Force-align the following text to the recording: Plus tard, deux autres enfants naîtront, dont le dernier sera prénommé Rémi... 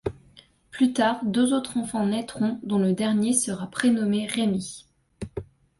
Plus 0.71 0.93
tard, 0.93 1.23
deux 1.25 1.53
autres 1.53 1.77
enfants 1.77 2.07
naîtront, 2.07 2.59
dont 2.63 2.79
le 2.79 2.91
dernier 2.91 3.33
sera 3.33 3.69
prénommé 3.69 4.25
Rémi... 4.25 4.87